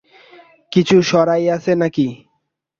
কিছু 0.71 0.95
সরাইয়াছে 1.01 1.71
নাকি? 1.75 2.07